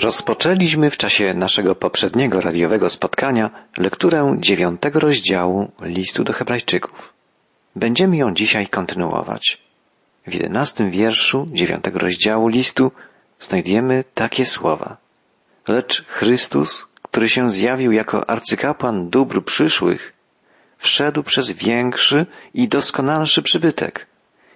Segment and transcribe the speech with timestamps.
[0.00, 7.12] Rozpoczęliśmy w czasie naszego poprzedniego radiowego spotkania lekturę dziewiątego rozdziału listu do Hebrajczyków.
[7.76, 9.62] Będziemy ją dzisiaj kontynuować.
[10.26, 12.92] W jedenastym wierszu dziewiątego rozdziału listu
[13.40, 14.96] znajdujemy takie słowa.
[15.68, 20.12] Lecz Chrystus, który się zjawił jako arcykapłan dóbr przyszłych,
[20.78, 24.06] wszedł przez większy i doskonalszy przybytek,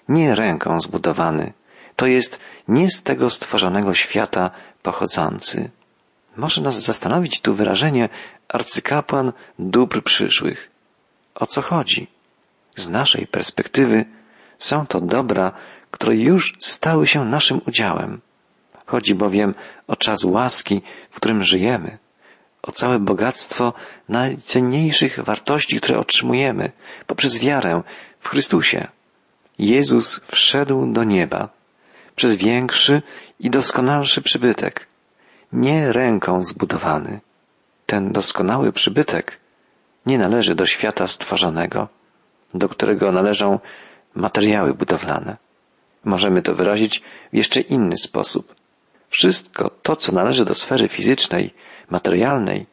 [0.09, 1.53] nie ręką zbudowany,
[1.97, 4.51] to jest nie z tego stworzonego świata
[4.87, 5.71] pochodzący.
[6.37, 8.09] Może nas zastanowić tu wyrażenie
[8.49, 10.71] arcykapłan dóbr przyszłych.
[11.35, 12.07] O co chodzi?
[12.77, 14.05] Z naszej perspektywy
[14.59, 15.53] są to dobra,
[15.91, 18.21] które już stały się naszym udziałem.
[18.87, 19.55] Chodzi bowiem
[19.87, 21.99] o czas łaski, w którym żyjemy,
[22.63, 23.73] o całe bogactwo
[24.09, 26.73] najcenniejszych wartości, które otrzymujemy
[27.07, 27.83] poprzez wiarę
[28.21, 28.89] w Chrystusie.
[29.59, 31.56] Jezus wszedł do nieba
[32.17, 33.03] przez większy
[33.41, 34.87] i doskonalszy przybytek,
[35.53, 37.21] nie ręką zbudowany.
[37.87, 39.39] Ten doskonały przybytek
[40.07, 41.89] nie należy do świata stworzonego,
[42.55, 43.59] do którego należą
[44.15, 45.37] materiały budowlane.
[46.05, 48.55] Możemy to wyrazić w jeszcze inny sposób.
[49.09, 51.55] Wszystko to, co należy do sfery fizycznej,
[51.91, 52.67] materialnej,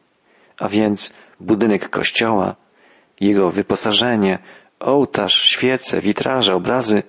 [0.58, 2.56] a więc budynek kościoła,
[3.20, 4.38] jego wyposażenie,
[4.80, 7.02] ołtarz, świece, witraże, obrazy,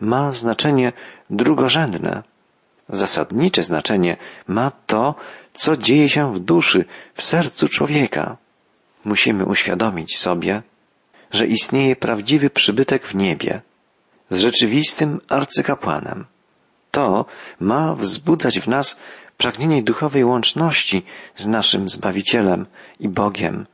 [0.00, 0.92] ma znaczenie
[1.30, 2.22] drugorzędne.
[2.88, 4.16] Zasadnicze znaczenie
[4.48, 5.14] ma to,
[5.52, 8.36] co dzieje się w duszy, w sercu człowieka.
[9.04, 10.62] Musimy uświadomić sobie,
[11.32, 13.62] że istnieje prawdziwy przybytek w niebie
[14.30, 16.24] z rzeczywistym arcykapłanem.
[16.90, 17.24] To
[17.60, 19.00] ma wzbudzać w nas
[19.36, 21.04] pragnienie duchowej łączności
[21.36, 22.66] z naszym Zbawicielem
[23.00, 23.66] i Bogiem.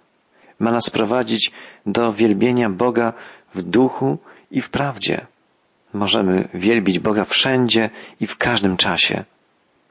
[0.58, 1.52] Ma nas prowadzić
[1.86, 3.12] do wielbienia Boga
[3.54, 4.18] w duchu
[4.50, 5.26] i w prawdzie.
[5.92, 7.90] Możemy wielbić Boga wszędzie
[8.20, 9.24] i w każdym czasie.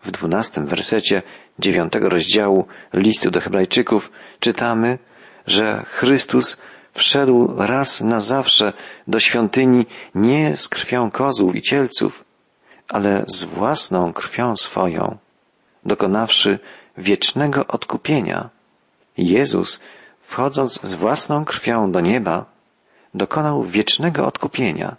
[0.02, 1.22] W dwunastym wersecie
[1.60, 5.00] dziewiątego rozdziału listu do Hebrajczyków czytamy,
[5.48, 6.62] że Chrystus
[6.94, 8.74] wszedł raz na zawsze
[9.08, 9.86] do świątyni
[10.16, 12.24] nie z krwią kozłów i cielców,
[12.90, 15.18] ale z własną krwią swoją,
[15.86, 16.60] dokonawszy
[16.98, 18.50] wiecznego odkupienia.
[19.18, 19.82] Jezus,
[20.22, 22.46] wchodząc z własną krwią do nieba,
[23.14, 24.96] dokonał wiecznego odkupienia.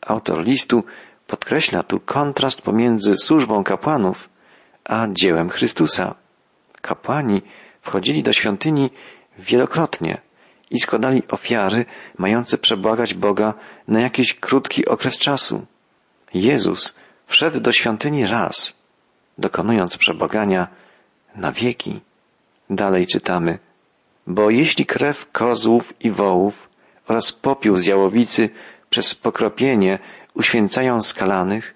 [0.00, 0.84] Autor listu
[1.26, 4.28] podkreśla tu kontrast pomiędzy służbą kapłanów
[4.88, 6.14] a dziełem Chrystusa.
[6.80, 7.42] Kapłani
[7.80, 8.90] wchodzili do świątyni
[9.38, 10.20] wielokrotnie
[10.70, 11.84] i składali ofiary
[12.18, 13.54] mające przebłagać Boga
[13.88, 15.66] na jakiś krótki okres czasu.
[16.34, 18.78] Jezus wszedł do świątyni raz,
[19.38, 20.68] dokonując przebłagania
[21.36, 22.00] na wieki.
[22.70, 23.58] Dalej czytamy,
[24.26, 26.68] bo jeśli krew kozłów i wołów
[27.08, 28.50] oraz popiół z jałowicy
[28.90, 29.98] przez pokropienie
[30.34, 31.74] uświęcają skalanych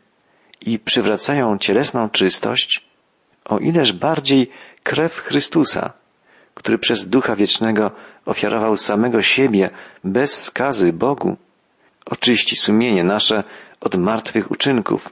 [0.61, 2.85] i przywracają cielesną czystość,
[3.45, 4.51] o ileż bardziej
[4.83, 5.93] krew Chrystusa,
[6.55, 7.91] który przez Ducha Wiecznego
[8.27, 9.71] ofiarował samego siebie
[10.05, 11.37] bez skazy Bogu,
[12.07, 13.45] oczyści sumienie nasze
[13.81, 15.09] od martwych uczynków,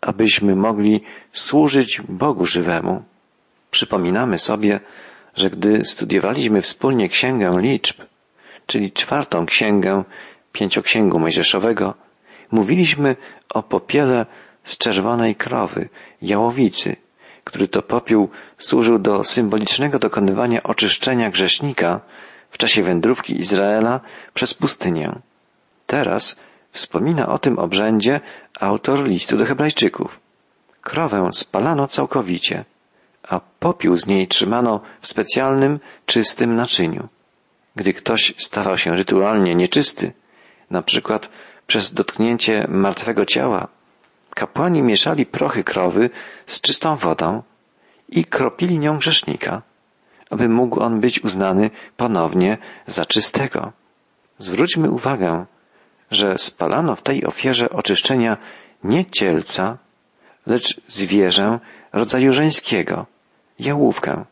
[0.00, 1.00] abyśmy mogli
[1.32, 3.02] służyć Bogu żywemu.
[3.70, 4.80] Przypominamy sobie,
[5.34, 8.00] że gdy studiowaliśmy wspólnie Księgę Liczb,
[8.66, 10.04] czyli czwartą księgę
[10.52, 11.94] pięcioksięgu mojżeszowego,
[12.50, 13.16] mówiliśmy
[13.54, 14.26] o popiele
[14.64, 15.88] z czerwonej krowy,
[16.22, 16.96] jałowicy,
[17.44, 22.00] który to popiół służył do symbolicznego dokonywania oczyszczenia grzesznika
[22.50, 24.00] w czasie wędrówki Izraela
[24.34, 25.12] przez pustynię.
[25.86, 26.40] Teraz
[26.70, 28.20] wspomina o tym obrzędzie
[28.60, 30.20] autor listu do Hebrajczyków.
[30.82, 32.64] Krowę spalano całkowicie,
[33.22, 37.08] a popiół z niej trzymano w specjalnym, czystym naczyniu.
[37.76, 40.12] Gdy ktoś stawał się rytualnie nieczysty,
[40.72, 41.30] na przykład
[41.66, 43.68] przez dotknięcie martwego ciała,
[44.34, 46.10] kapłani mieszali prochy krowy
[46.46, 47.42] z czystą wodą
[48.08, 49.62] i kropili nią grzesznika,
[50.30, 53.72] aby mógł on być uznany ponownie za czystego.
[54.38, 55.46] Zwróćmy uwagę,
[56.10, 58.36] że spalano w tej ofierze oczyszczenia
[58.84, 59.78] nie cielca,
[60.46, 61.60] lecz zwierzę
[61.92, 63.06] rodzaju żeńskiego,
[63.58, 64.24] jałówkę,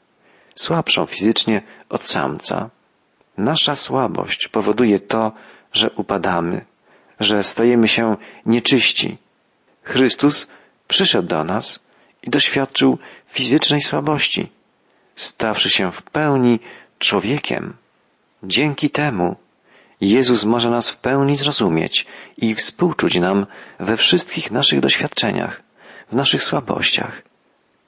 [0.54, 2.70] słabszą fizycznie od samca.
[3.38, 5.32] Nasza słabość powoduje to,
[5.72, 6.64] że upadamy,
[7.20, 9.18] że stajemy się nieczyści.
[9.82, 10.50] Chrystus
[10.88, 11.86] przyszedł do nas
[12.22, 14.50] i doświadczył fizycznej słabości,
[15.16, 16.60] stawszy się w pełni
[16.98, 17.76] człowiekiem.
[18.42, 19.36] Dzięki temu
[20.00, 22.06] Jezus może nas w pełni zrozumieć
[22.36, 23.46] i współczuć nam
[23.80, 25.62] we wszystkich naszych doświadczeniach,
[26.08, 27.22] w naszych słabościach.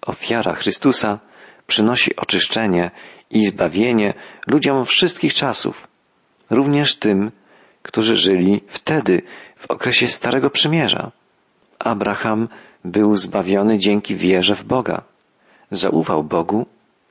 [0.02, 1.18] Ofiara Chrystusa
[1.66, 2.90] przynosi oczyszczenie
[3.30, 4.14] i zbawienie
[4.46, 5.88] ludziom wszystkich czasów,
[6.50, 7.30] również tym,
[7.82, 9.22] którzy żyli wtedy,
[9.56, 11.10] w okresie Starego Przymierza.
[11.78, 12.48] Abraham
[12.84, 15.02] był zbawiony dzięki wierze w Boga.
[15.70, 16.66] zaufał Bogu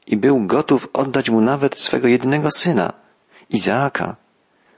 [0.08, 2.94] i był gotów oddać mu nawet swego jedynego syna,
[3.50, 4.16] Izaaka,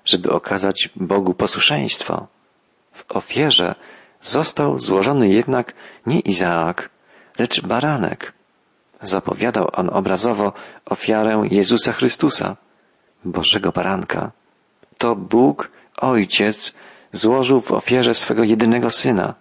[0.05, 2.27] żeby okazać Bogu posłuszeństwo.
[2.91, 3.75] W ofierze
[4.21, 5.73] został złożony jednak
[6.05, 6.89] nie Izaak,
[7.39, 8.33] lecz baranek.
[9.01, 10.53] Zapowiadał on obrazowo
[10.85, 12.55] ofiarę Jezusa Chrystusa,
[13.25, 14.31] Bożego Baranka.
[14.97, 16.73] To Bóg, Ojciec,
[17.11, 19.33] złożył w ofierze swego jedynego Syna,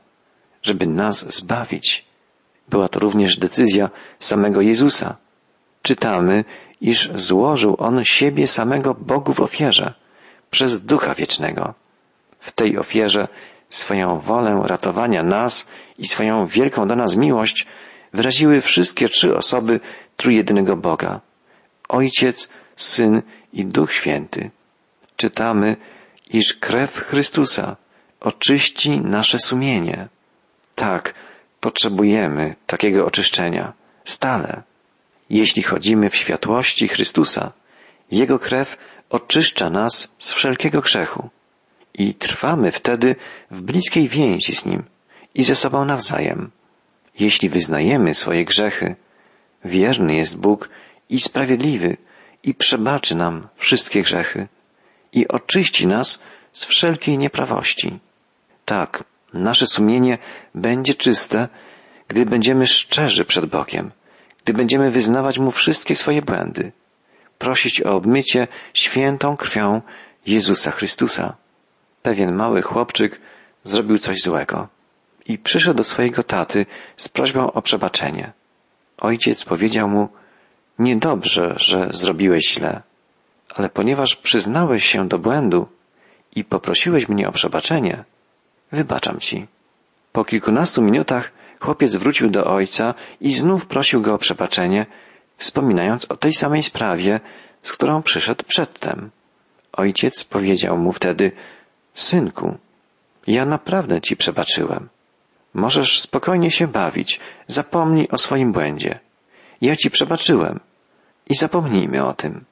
[0.62, 2.04] żeby nas zbawić.
[2.68, 5.16] Była to również decyzja samego Jezusa.
[5.82, 6.44] Czytamy,
[6.80, 9.94] iż złożył On siebie samego Bogu w ofierze
[10.50, 11.74] przez Ducha Wiecznego.
[12.38, 13.28] W tej ofierze
[13.68, 15.68] swoją wolę ratowania nas
[15.98, 17.66] i swoją wielką do nas miłość
[18.12, 19.80] wyraziły wszystkie trzy osoby
[20.16, 21.20] trójjedynego Boga.
[21.88, 23.22] Ojciec, Syn
[23.52, 24.50] i Duch Święty.
[25.16, 25.76] Czytamy,
[26.30, 27.76] iż krew Chrystusa
[28.20, 30.08] oczyści nasze sumienie.
[30.74, 31.14] Tak,
[31.60, 33.72] potrzebujemy takiego oczyszczenia.
[34.04, 34.62] Stale.
[35.30, 37.52] Jeśli chodzimy w światłości Chrystusa,
[38.10, 38.76] Jego krew
[39.10, 41.30] oczyszcza nas z wszelkiego grzechu
[41.94, 43.16] i trwamy wtedy
[43.50, 44.82] w bliskiej więzi z Nim
[45.34, 46.50] i ze sobą nawzajem.
[47.18, 48.96] Jeśli wyznajemy swoje grzechy,
[49.64, 50.68] wierny jest Bóg
[51.08, 51.96] i sprawiedliwy
[52.42, 54.48] i przebaczy nam wszystkie grzechy
[55.12, 56.22] i oczyści nas
[56.52, 57.98] z wszelkiej nieprawości.
[58.64, 59.04] Tak,
[59.34, 60.18] nasze sumienie
[60.54, 61.48] będzie czyste,
[62.08, 63.90] gdy będziemy szczerzy przed Bogiem,
[64.44, 66.72] gdy będziemy wyznawać Mu wszystkie swoje błędy,
[67.38, 69.80] prosić o obmycie świętą krwią
[70.26, 71.36] Jezusa Chrystusa.
[72.02, 73.20] Pewien mały chłopczyk
[73.64, 74.68] zrobił coś złego
[75.26, 76.66] i przyszedł do swojego taty
[76.96, 78.32] z prośbą o przebaczenie.
[78.98, 80.08] Ojciec powiedział mu,
[80.78, 82.82] niedobrze, że zrobiłeś źle,
[83.54, 85.68] ale ponieważ przyznałeś się do błędu
[86.36, 88.04] i poprosiłeś mnie o przebaczenie,
[88.72, 89.46] wybaczam ci.
[90.12, 94.86] Po kilkunastu minutach chłopiec wrócił do ojca i znów prosił go o przebaczenie,
[95.36, 97.20] wspominając o tej samej sprawie,
[97.62, 99.10] z którą przyszedł przedtem.
[99.72, 101.32] Ojciec powiedział mu wtedy,
[101.94, 102.58] synku,
[103.26, 104.88] ja naprawdę ci przebaczyłem.
[105.54, 108.98] Możesz spokojnie się bawić, zapomnij o swoim błędzie.
[109.60, 110.60] Ja ci przebaczyłem
[111.30, 112.44] i zapomnijmy o tym.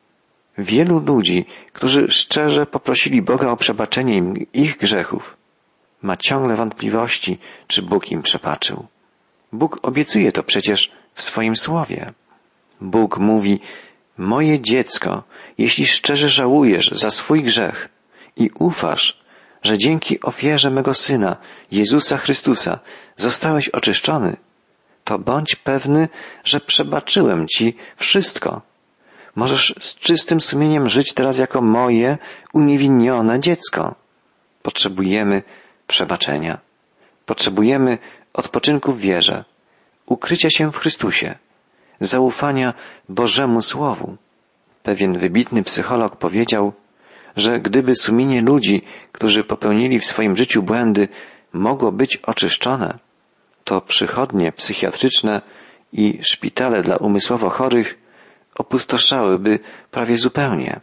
[0.63, 5.37] Wielu ludzi, którzy szczerze poprosili Boga o przebaczenie im ich grzechów,
[6.03, 8.87] ma ciągle wątpliwości, czy Bóg im przebaczył.
[9.53, 12.13] Bóg obiecuje to przecież w swoim słowie.
[12.81, 13.61] Bóg mówi,
[14.19, 15.23] moje dziecko,
[15.59, 17.89] jeśli szczerze żałujesz za swój grzech
[18.37, 19.21] i ufasz,
[19.63, 21.37] że dzięki ofierze mego Syna,
[21.73, 22.79] Jezusa Chrystusa,
[23.17, 24.37] zostałeś oczyszczony,
[25.05, 26.09] to bądź pewny,
[26.45, 28.70] że przebaczyłem Ci wszystko.
[29.37, 32.19] Możesz z czystym sumieniem żyć teraz jako moje
[32.53, 33.95] uniewinnione dziecko.
[34.63, 35.43] Potrzebujemy
[35.87, 36.59] przebaczenia.
[37.27, 37.99] Potrzebujemy
[38.33, 39.45] odpoczynku w wierze,
[40.07, 41.39] ukrycia się w Chrystusie,
[42.01, 42.75] zaufania
[43.09, 44.17] Bożemu Słowu.
[44.83, 46.73] Pewien wybitny psycholog powiedział,
[47.37, 51.09] że gdyby sumienie ludzi, którzy popełnili w swoim życiu błędy,
[51.53, 52.99] mogło być oczyszczone,
[53.65, 55.41] to przychodnie psychiatryczne
[55.93, 57.99] i szpitale dla umysłowo chorych
[58.59, 59.59] opustoszałyby
[59.91, 60.81] prawie zupełnie.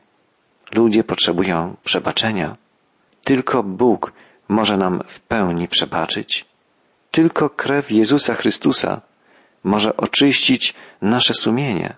[0.76, 2.58] Ludzie potrzebują przebaczenia.
[3.26, 4.14] Tylko Bóg
[4.48, 6.46] może nam w pełni przebaczyć.
[7.12, 9.02] Tylko krew Jezusa Chrystusa
[9.64, 11.96] może oczyścić nasze sumienie.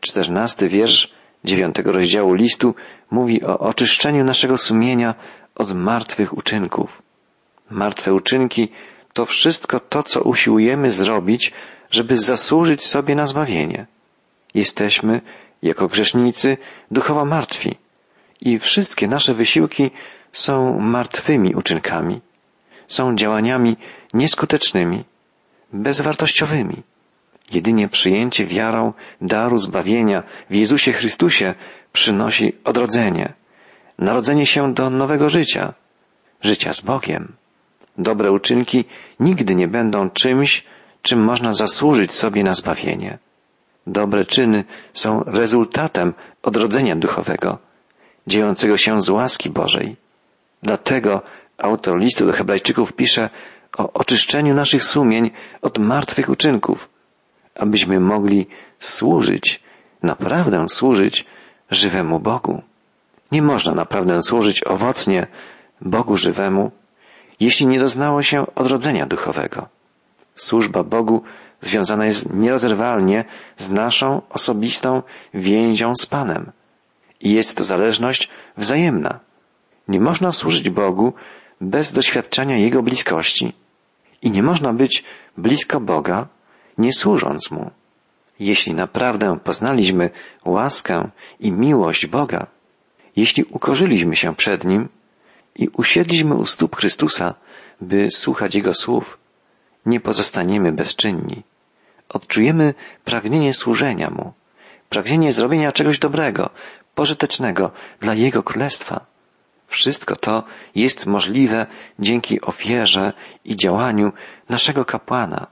[0.00, 1.12] Czternasty wiersz
[1.44, 2.74] dziewiątego rozdziału listu
[3.10, 5.14] mówi o oczyszczeniu naszego sumienia
[5.54, 7.02] od martwych uczynków.
[7.70, 8.68] Martwe uczynki
[9.12, 11.52] to wszystko to, co usiłujemy zrobić,
[11.90, 13.86] żeby zasłużyć sobie na zbawienie.
[14.56, 15.20] Jesteśmy,
[15.62, 16.56] jako grzesznicy,
[16.90, 17.76] duchowo martwi
[18.40, 19.90] i wszystkie nasze wysiłki
[20.32, 22.20] są martwymi uczynkami,
[22.86, 23.76] są działaniami
[24.14, 25.04] nieskutecznymi,
[25.72, 26.82] bezwartościowymi.
[27.52, 31.54] Jedynie przyjęcie wiarą daru zbawienia w Jezusie Chrystusie
[31.92, 33.32] przynosi odrodzenie,
[33.98, 35.74] narodzenie się do nowego życia,
[36.40, 37.32] życia z Bogiem.
[37.98, 38.84] Dobre uczynki
[39.20, 40.64] nigdy nie będą czymś,
[41.02, 43.18] czym można zasłużyć sobie na zbawienie.
[43.86, 47.58] Dobre czyny są rezultatem odrodzenia duchowego,
[48.26, 49.96] dziejącego się z łaski Bożej.
[50.62, 51.22] Dlatego
[51.58, 53.30] autor listu do Hebrajczyków pisze
[53.78, 55.30] o oczyszczeniu naszych sumień
[55.62, 56.88] od martwych uczynków,
[57.54, 58.46] abyśmy mogli
[58.78, 59.62] służyć,
[60.02, 61.26] naprawdę służyć
[61.70, 62.62] żywemu Bogu.
[63.32, 65.26] Nie można naprawdę służyć owocnie
[65.80, 66.70] Bogu żywemu,
[67.40, 69.68] jeśli nie doznało się odrodzenia duchowego.
[70.34, 71.22] Służba Bogu
[71.60, 73.24] związana jest nierozerwalnie
[73.56, 75.02] z naszą osobistą
[75.34, 76.52] więzią z Panem.
[77.20, 79.20] I jest to zależność wzajemna.
[79.88, 81.12] Nie można służyć Bogu
[81.60, 83.52] bez doświadczenia Jego bliskości.
[84.22, 85.04] I nie można być
[85.36, 86.26] blisko Boga,
[86.78, 87.70] nie służąc Mu.
[88.40, 90.10] Jeśli naprawdę poznaliśmy
[90.44, 91.08] łaskę
[91.40, 92.46] i miłość Boga,
[93.16, 94.88] jeśli ukorzyliśmy się przed Nim
[95.54, 97.34] i usiedliśmy u stóp Chrystusa,
[97.80, 99.18] by słuchać Jego słów,
[99.86, 101.42] nie pozostaniemy bezczynni.
[102.08, 102.74] Odczujemy
[103.04, 104.32] pragnienie służenia Mu,
[104.88, 106.50] pragnienie zrobienia czegoś dobrego,
[106.94, 109.06] pożytecznego dla Jego Królestwa.
[109.66, 111.66] Wszystko to jest możliwe
[111.98, 113.12] dzięki ofierze
[113.44, 114.12] i działaniu
[114.48, 115.46] naszego kapłana,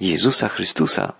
[0.00, 1.12] Jezusa Chrystusa.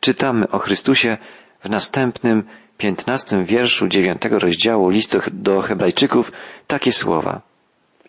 [0.00, 1.18] Czytamy o Chrystusie
[1.64, 2.44] w następnym,
[2.78, 6.32] piętnastym wierszu dziewiątego rozdziału listu do Hebrajczyków
[6.66, 7.49] takie słowa.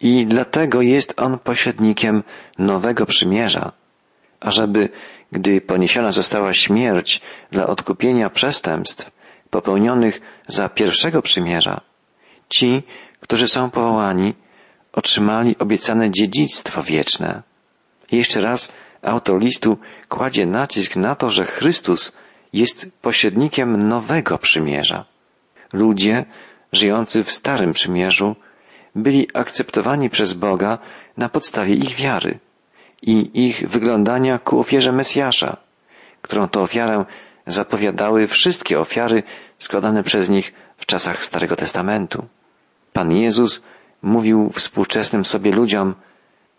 [0.02, 2.24] I dlatego jest On pośrednikiem
[2.58, 3.72] nowego przymierza,
[4.40, 4.90] ażeby,
[5.32, 9.12] gdy poniesiona została śmierć dla odkupienia przestępstw
[9.50, 11.82] popełnionych za pierwszego przymierza,
[12.50, 12.84] ci,
[13.20, 14.34] którzy są powołani,
[14.94, 17.44] otrzymali obiecane dziedzictwo wieczne.
[18.12, 19.78] Jeszcze raz autor listu
[20.10, 22.18] kładzie nacisk na to, że Chrystus
[22.54, 25.06] jest pośrednikiem nowego przymierza.
[25.74, 26.26] Ludzie
[26.72, 28.36] żyjący w starym przymierzu
[28.96, 30.78] byli akceptowani przez Boga
[31.18, 32.40] na podstawie ich wiary
[33.02, 35.58] i ich wyglądania ku ofierze Mesjasza,
[36.22, 37.06] którą to ofiarę
[37.48, 39.24] zapowiadały wszystkie ofiary
[39.58, 42.26] składane przez nich w czasach Starego Testamentu.
[42.94, 43.64] Pan Jezus
[44.02, 45.96] mówił współczesnym sobie ludziom,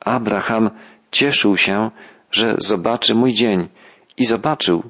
[0.00, 0.70] Abraham
[1.10, 1.90] cieszył się,
[2.30, 3.68] że zobaczy mój dzień
[4.16, 4.82] i zobaczył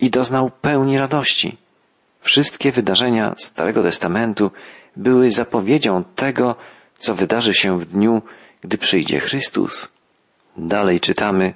[0.00, 1.56] i doznał pełni radości.
[2.20, 4.50] Wszystkie wydarzenia Starego Testamentu
[4.96, 6.56] były zapowiedzią tego,
[6.98, 8.22] co wydarzy się w dniu,
[8.60, 9.92] gdy przyjdzie Chrystus.
[10.56, 11.54] Dalej czytamy,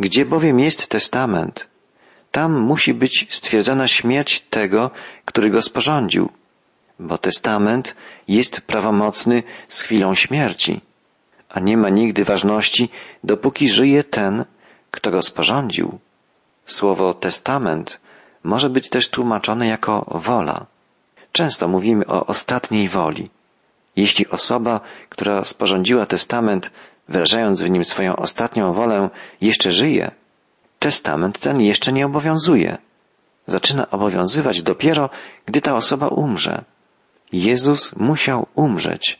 [0.00, 1.68] gdzie bowiem jest testament,
[2.30, 4.90] tam musi być stwierdzona śmierć tego,
[5.24, 6.28] który go sporządził,
[6.98, 7.96] bo testament
[8.28, 10.80] jest prawomocny z chwilą śmierci,
[11.48, 12.88] a nie ma nigdy ważności,
[13.24, 14.44] dopóki żyje ten,
[14.90, 15.98] kto go sporządził.
[16.64, 18.00] Słowo testament
[18.44, 20.66] może być też tłumaczone jako wola.
[21.32, 23.30] Często mówimy o ostatniej woli.
[23.96, 26.70] Jeśli osoba, która sporządziła testament,
[27.08, 29.10] wyrażając w nim swoją ostatnią wolę,
[29.40, 30.10] jeszcze żyje,
[30.78, 32.78] testament ten jeszcze nie obowiązuje.
[33.46, 35.10] Zaczyna obowiązywać dopiero,
[35.46, 36.64] gdy ta osoba umrze.
[37.32, 39.18] Jezus musiał umrzeć.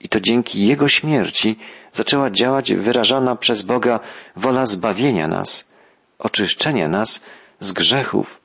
[0.00, 1.58] I to dzięki Jego śmierci
[1.92, 4.00] zaczęła działać wyrażana przez Boga
[4.36, 5.70] wola zbawienia nas,
[6.18, 7.24] oczyszczenia nas
[7.60, 8.40] z grzechów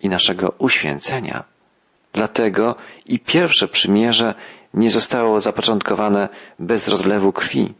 [0.00, 1.44] i naszego uświęcenia.
[2.12, 2.76] Dlatego
[3.06, 4.34] i pierwsze przymierze
[4.74, 7.74] nie zostało zapoczątkowane bez rozlewu krwi.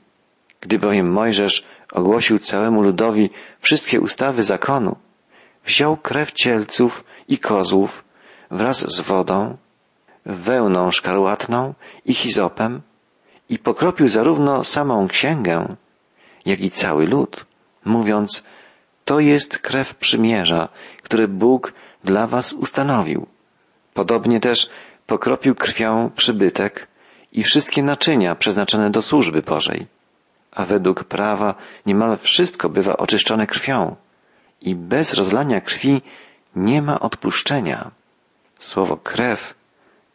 [0.60, 4.96] Gdy bowiem Mojżesz ogłosił całemu ludowi wszystkie ustawy zakonu,
[5.64, 8.04] wziął krew cielców i kozłów
[8.50, 9.56] wraz z wodą,
[10.26, 11.74] wełną szkarłatną
[12.06, 12.82] i hizopem
[13.48, 15.76] i pokropił zarówno samą księgę,
[16.46, 17.46] jak i cały lud,
[17.84, 18.46] mówiąc,
[19.04, 20.68] to jest krew przymierza,
[21.02, 21.72] które Bóg
[22.04, 23.26] dla was ustanowił.
[23.94, 24.70] Podobnie też
[25.06, 26.86] pokropił krwią przybytek
[27.32, 29.86] i wszystkie naczynia przeznaczone do służby Bożej.
[30.52, 31.54] A według prawa
[31.86, 33.96] niemal wszystko bywa oczyszczone krwią
[34.60, 36.02] i bez rozlania krwi
[36.56, 37.90] nie ma odpuszczenia.
[38.58, 39.54] Słowo krew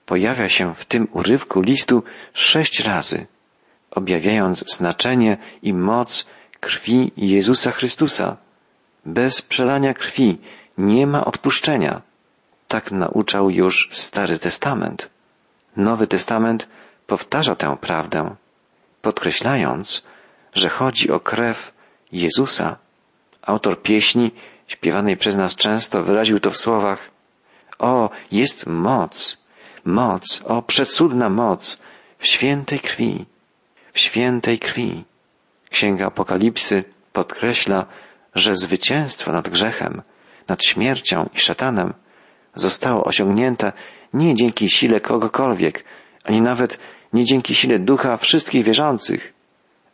[0.06, 2.04] pojawia się w tym urywku listu
[2.34, 3.28] sześć razy,
[3.92, 6.28] objawiając znaczenie i moc
[6.60, 8.38] krwi Jezusa Chrystusa.
[9.06, 10.38] Bez przelania krwi
[10.78, 12.02] nie ma odpuszczenia.
[12.68, 15.10] Tak nauczał już Stary Testament.
[15.78, 16.70] Nowy Testament
[17.08, 18.36] powtarza tę prawdę,
[19.02, 20.06] podkreślając,
[20.54, 21.74] że chodzi o krew
[22.12, 22.78] Jezusa.
[23.42, 24.32] Autor pieśni,
[24.68, 27.16] śpiewanej przez nas często, wyraził to w słowach
[27.80, 29.38] O, jest moc,
[29.86, 31.82] moc, o przecudna moc
[32.20, 33.26] w świętej krwi,
[33.94, 35.04] w świętej krwi.
[35.70, 37.86] Księga Apokalipsy podkreśla,
[38.36, 40.02] że zwycięstwo nad grzechem,
[40.48, 41.94] nad śmiercią i szatanem
[42.56, 43.72] zostało osiągnięte
[44.14, 45.84] nie dzięki sile kogokolwiek,
[46.24, 46.80] ani nawet
[47.14, 49.34] nie dzięki sile ducha wszystkich wierzących,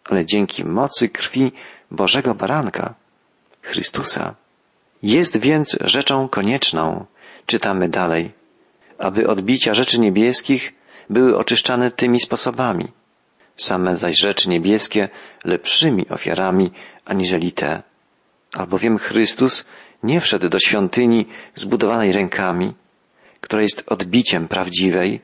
[0.03, 1.51] ale dzięki mocy krwi
[1.91, 2.93] Bożego Baranka,
[3.61, 4.35] Chrystusa.
[5.03, 7.05] Jest więc rzeczą konieczną,
[7.45, 8.31] czytamy dalej,
[8.97, 10.73] aby odbicia rzeczy niebieskich
[11.09, 12.87] były oczyszczane tymi sposobami,
[13.57, 15.09] same zaś rzeczy niebieskie
[15.45, 16.71] lepszymi ofiarami
[17.05, 17.83] aniżeli te.
[18.53, 19.67] Albowiem Chrystus
[20.03, 22.73] nie wszedł do świątyni zbudowanej rękami,
[23.41, 25.21] która jest odbiciem prawdziwej,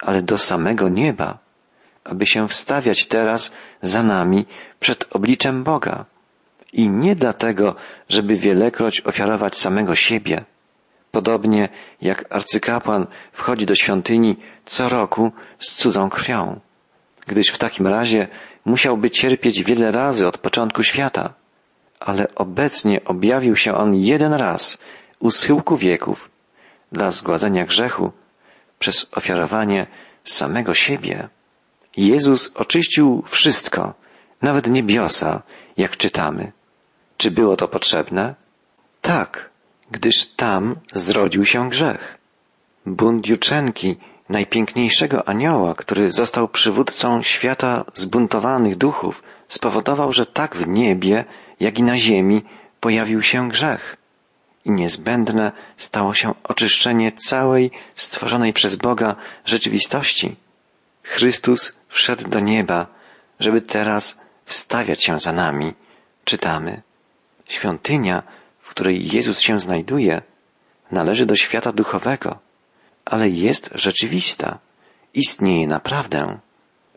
[0.00, 1.38] ale do samego nieba,
[2.04, 3.52] aby się wstawiać teraz
[3.82, 4.46] za nami
[4.80, 6.04] przed obliczem Boga.
[6.72, 7.74] I nie dlatego,
[8.08, 10.44] żeby wielekroć ofiarować samego siebie.
[11.10, 11.68] Podobnie
[12.02, 16.60] jak arcykapłan wchodzi do świątyni co roku z cudzą krwią,
[17.26, 18.28] gdyż w takim razie
[18.64, 21.34] musiałby cierpieć wiele razy od początku świata.
[22.04, 24.78] Ale obecnie objawił się on jeden raz,
[25.18, 26.30] u schyłku wieków
[26.92, 28.12] dla zgładzenia grzechu
[28.78, 29.86] przez ofiarowanie
[30.24, 31.28] samego siebie.
[31.96, 33.94] Jezus oczyścił wszystko,
[34.42, 35.42] nawet niebiosa,
[35.76, 36.52] jak czytamy.
[37.16, 38.34] Czy było to potrzebne?
[39.00, 39.50] Tak,
[39.90, 42.18] gdyż tam zrodził się grzech.
[42.86, 43.96] Bunt Juczenki,
[44.28, 51.24] najpiękniejszego anioła, który został przywódcą świata zbuntowanych duchów, spowodował, że tak w niebie,
[51.60, 52.42] jak i na ziemi
[52.80, 53.96] pojawił się grzech.
[54.64, 60.36] I niezbędne stało się oczyszczenie całej stworzonej przez Boga rzeczywistości.
[61.02, 62.86] Chrystus wszedł do nieba,
[63.40, 65.74] żeby teraz wstawiać się za nami,
[66.24, 66.82] czytamy.
[67.48, 68.22] Świątynia,
[68.60, 70.22] w której Jezus się znajduje,
[70.90, 72.38] należy do świata duchowego,
[73.04, 74.58] ale jest rzeczywista,
[75.14, 76.38] istnieje naprawdę.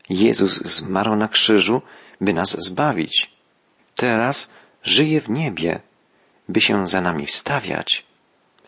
[0.09, 1.81] Jezus zmarł na krzyżu,
[2.21, 3.31] by nas zbawić.
[3.95, 5.79] Teraz żyje w niebie,
[6.49, 8.05] by się za nami wstawiać.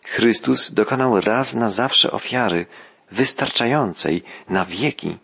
[0.04, 2.66] Chrystus dokonał raz na zawsze ofiary,
[3.12, 5.18] wystarczającej na wieki.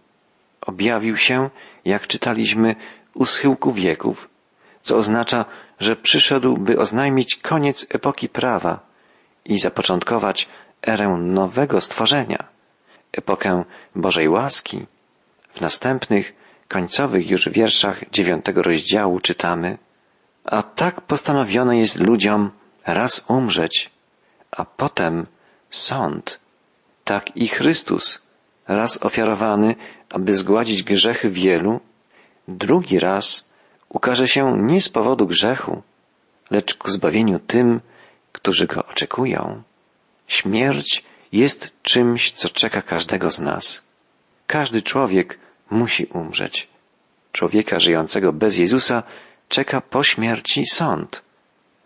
[0.61, 1.51] Objawił się,
[1.85, 2.77] jak czytaliśmy,
[3.15, 4.29] u schyłku wieków,
[4.81, 5.45] co oznacza,
[5.81, 8.81] że przyszedł, by oznajmić koniec epoki prawa
[9.45, 10.49] i zapoczątkować
[10.87, 12.45] erę nowego stworzenia,
[13.13, 14.87] epokę Bożej łaski.
[15.55, 16.33] W następnych,
[16.69, 19.79] końcowych już wierszach dziewiątego rozdziału czytamy
[20.45, 22.51] A tak postanowiono jest ludziom
[22.87, 23.91] raz umrzeć,
[24.51, 25.27] a potem
[25.71, 26.41] sąd.
[27.05, 28.23] Tak i Chrystus,
[28.69, 29.75] raz ofiarowany,
[30.11, 31.81] aby zgładzić grzechy wielu,
[32.49, 33.51] drugi raz
[33.89, 35.83] ukaże się nie z powodu grzechu,
[36.51, 37.81] lecz ku zbawieniu tym,
[38.33, 39.63] którzy go oczekują.
[40.27, 43.89] Śmierć jest czymś, co czeka każdego z nas.
[44.47, 45.39] Każdy człowiek
[45.71, 46.69] musi umrzeć.
[47.33, 49.03] Człowieka żyjącego bez Jezusa
[49.49, 51.23] czeka po śmierci sąd.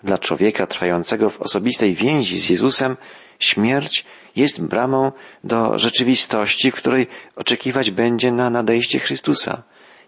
[0.02, 2.96] Dla człowieka trwającego w osobistej więzi z Jezusem
[3.38, 4.04] śmierć
[4.36, 5.12] jest bramą
[5.44, 9.62] do rzeczywistości, w której oczekiwać będzie na nadejście Chrystusa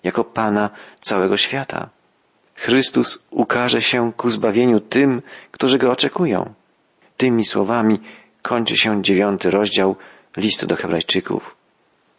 [0.04, 1.88] jako Pana całego świata.
[2.54, 6.54] Chrystus ukaże się ku zbawieniu tym, którzy go oczekują.
[7.16, 8.00] Tymi słowami
[8.42, 9.96] kończy się dziewiąty rozdział
[10.36, 11.56] listu do Hebrajczyków.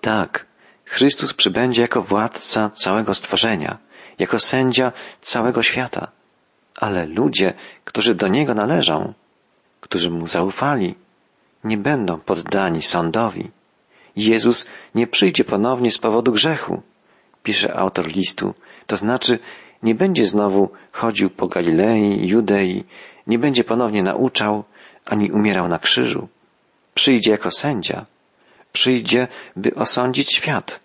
[0.01, 0.45] Tak,
[0.91, 3.77] Chrystus przybędzie jako władca całego stworzenia,
[4.19, 6.11] jako sędzia całego świata.
[6.75, 7.53] Ale ludzie,
[7.85, 9.13] którzy do Niego należą,
[9.81, 10.95] którzy Mu zaufali,
[11.63, 13.51] nie będą poddani sądowi.
[14.15, 16.81] Jezus nie przyjdzie ponownie z powodu grzechu,
[17.43, 18.53] pisze autor listu,
[18.87, 19.39] to znaczy
[19.83, 22.83] nie będzie znowu chodził po Galilei, Judei,
[23.27, 24.63] nie będzie ponownie nauczał,
[25.05, 26.27] ani umierał na krzyżu.
[26.93, 28.05] Przyjdzie jako sędzia.
[28.71, 30.79] Przyjdzie, by osądzić świat.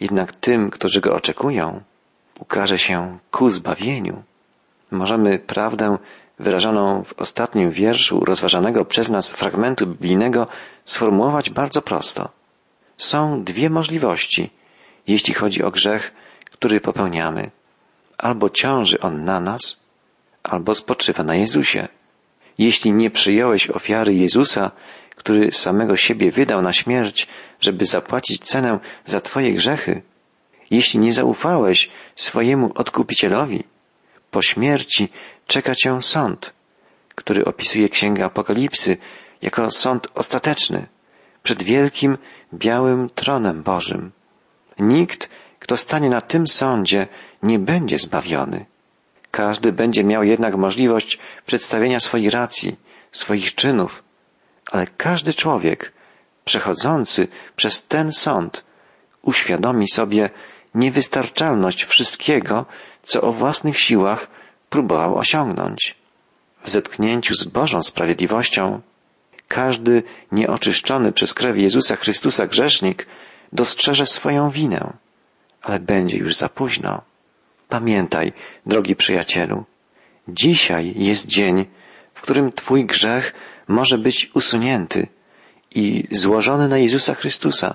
[0.00, 1.80] Jednak tym, którzy go oczekują,
[2.40, 4.22] ukaże się ku zbawieniu.
[4.90, 5.98] Możemy prawdę
[6.38, 10.46] wyrażoną w ostatnim wierszu rozważanego przez nas fragmentu biblijnego
[10.84, 12.28] sformułować bardzo prosto.
[12.96, 14.50] Są dwie możliwości,
[15.06, 16.12] jeśli chodzi o grzech,
[16.50, 17.50] który popełniamy.
[18.18, 19.84] Albo ciąży on na nas,
[20.42, 21.88] albo spoczywa na Jezusie.
[22.58, 24.70] Jeśli nie przyjąłeś ofiary Jezusa,
[25.24, 27.28] który samego siebie wydał na śmierć,
[27.60, 30.02] żeby zapłacić cenę za Twoje grzechy,
[30.70, 33.64] jeśli nie zaufałeś swojemu odkupicielowi,
[34.30, 35.08] po śmierci
[35.46, 36.52] czeka Cię sąd,
[37.14, 38.96] który opisuje Księga Apokalipsy
[39.42, 40.86] jako sąd ostateczny
[41.42, 42.18] przed wielkim,
[42.54, 44.12] białym tronem Bożym.
[44.78, 47.06] Nikt, kto stanie na tym sądzie,
[47.42, 48.66] nie będzie zbawiony.
[49.30, 52.76] Każdy będzie miał jednak możliwość przedstawienia swoich racji,
[53.12, 54.04] swoich czynów,
[54.72, 55.92] ale każdy człowiek
[56.44, 58.64] przechodzący przez ten sąd
[59.22, 60.30] uświadomi sobie
[60.74, 62.66] niewystarczalność wszystkiego,
[63.02, 64.28] co o własnych siłach
[64.70, 65.96] próbował osiągnąć.
[66.62, 68.80] W zetknięciu z Bożą sprawiedliwością
[69.48, 73.06] każdy nieoczyszczony przez krew Jezusa Chrystusa grzesznik
[73.52, 74.92] dostrzeże swoją winę,
[75.62, 77.02] ale będzie już za późno.
[77.68, 78.32] Pamiętaj,
[78.66, 79.64] drogi przyjacielu,
[80.28, 81.66] dzisiaj jest dzień,
[82.14, 83.32] w którym Twój grzech
[83.68, 85.06] może być usunięty
[85.70, 87.74] i złożony na Jezusa Chrystusa,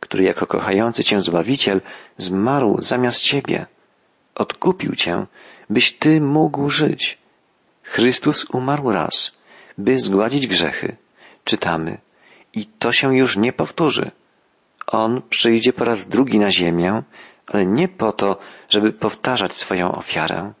[0.00, 1.80] który jako kochający Cię Zbawiciel
[2.18, 3.66] zmarł zamiast Ciebie.
[4.34, 5.26] Odkupił Cię,
[5.70, 7.18] byś Ty mógł żyć.
[7.82, 9.38] Chrystus umarł raz,
[9.78, 10.96] by zgładzić grzechy,
[11.44, 11.98] czytamy,
[12.52, 14.10] i to się już nie powtórzy.
[14.86, 17.02] On przyjdzie po raz drugi na ziemię,
[17.46, 20.52] ale nie po to, żeby powtarzać swoją ofiarę.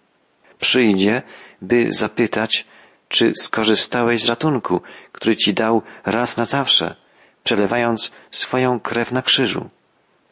[0.58, 1.22] Przyjdzie,
[1.62, 2.66] by zapytać,
[3.12, 4.80] czy skorzystałeś z ratunku,
[5.12, 6.96] który ci dał raz na zawsze,
[7.44, 9.68] przelewając swoją krew na krzyżu.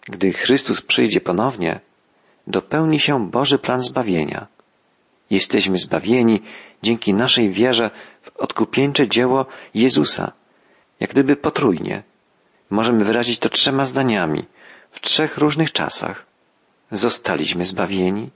[0.03, 1.81] Gdy Chrystus przyjdzie ponownie,
[2.47, 4.47] dopełni się Boży plan zbawienia.
[5.31, 6.43] Jesteśmy zbawieni
[6.83, 7.91] dzięki naszej wierze
[8.23, 10.33] w odkupieńcze dzieło Jezusa,
[11.01, 12.03] jak gdyby potrójnie.
[12.71, 14.45] Możemy wyrazić to trzema zdaniami,
[14.91, 16.27] w trzech różnych czasach.
[16.91, 18.31] Zostaliśmy zbawieni,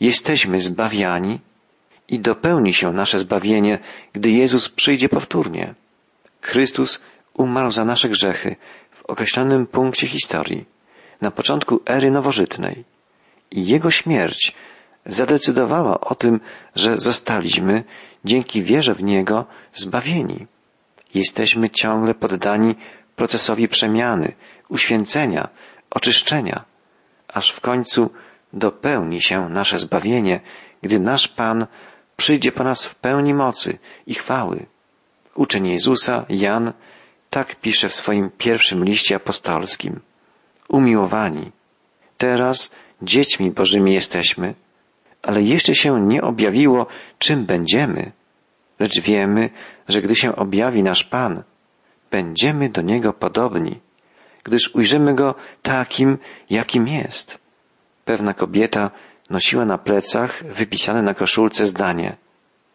[0.00, 1.40] jesteśmy zbawiani
[2.08, 3.78] i dopełni się nasze zbawienie,
[4.12, 5.74] gdy Jezus przyjdzie powtórnie.
[6.40, 8.56] Chrystus umarł za nasze grzechy
[8.90, 10.64] w określonym punkcie historii,
[11.20, 12.84] na początku ery nowożytnej.
[13.50, 14.54] I Jego śmierć
[15.06, 16.40] zadecydowała o tym,
[16.76, 17.84] że zostaliśmy
[18.24, 20.46] dzięki wierze w Niego zbawieni.
[21.14, 22.74] Jesteśmy ciągle poddani
[23.16, 24.32] procesowi przemiany,
[24.68, 25.48] uświęcenia,
[25.90, 26.64] oczyszczenia,
[27.28, 28.10] aż w końcu
[28.52, 30.40] dopełni się nasze zbawienie,
[30.82, 31.66] gdy nasz Pan
[32.16, 34.66] przyjdzie po nas w pełni mocy i chwały.
[35.34, 36.72] Uczeń Jezusa, Jan,
[37.30, 40.00] tak pisze w swoim pierwszym liście apostolskim.
[40.68, 41.52] Umiłowani,
[42.18, 44.54] teraz dziećmi Bożymi jesteśmy,
[45.22, 46.86] ale jeszcze się nie objawiło,
[47.18, 48.12] czym będziemy,
[48.78, 49.50] lecz wiemy,
[49.88, 51.42] że gdy się objawi nasz Pan,
[52.10, 53.80] będziemy do Niego podobni,
[54.44, 56.18] gdyż ujrzymy Go takim,
[56.50, 57.38] jakim jest.
[58.04, 58.90] Pewna kobieta
[59.32, 62.16] nosiła na plecach wypisane na koszulce zdanie.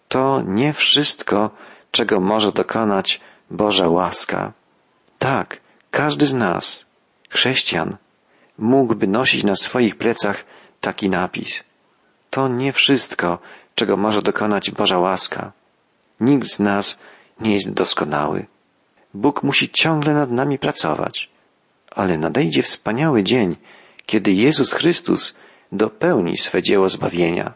[0.08, 1.50] To nie wszystko,
[1.92, 4.54] czego może dokonać Boża łaska.
[5.20, 5.58] Tak,
[5.92, 6.92] każdy z nas,
[7.30, 7.98] chrześcijan,
[8.58, 10.46] mógłby nosić na swoich plecach
[10.82, 11.64] taki napis.
[12.30, 13.40] To nie wszystko,
[13.76, 15.52] czego może dokonać Boża łaska.
[16.20, 17.00] Nikt z nas
[17.40, 18.46] nie jest doskonały.
[19.14, 21.30] Bóg musi ciągle nad nami pracować.
[21.92, 23.56] Ale nadejdzie wspaniały dzień,
[24.06, 25.36] kiedy Jezus Chrystus
[25.72, 27.54] dopełni swe dzieło zbawienia,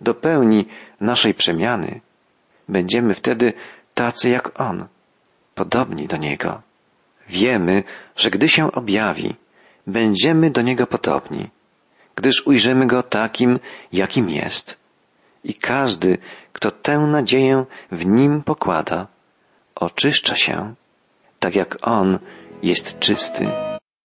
[0.00, 0.66] dopełni
[1.00, 2.00] naszej przemiany.
[2.68, 3.52] Będziemy wtedy
[3.94, 4.86] tacy jak On,
[5.54, 6.62] podobni do Niego.
[7.28, 7.82] Wiemy,
[8.16, 9.34] że gdy się objawi,
[9.86, 11.50] będziemy do Niego podobni,
[12.14, 13.58] gdyż ujrzymy Go takim,
[13.92, 14.78] jakim jest.
[15.44, 16.18] I każdy,
[16.52, 19.06] kto tę nadzieję w Nim pokłada,
[19.74, 20.74] oczyszcza się,
[21.38, 22.18] tak jak On
[22.62, 23.48] jest czysty.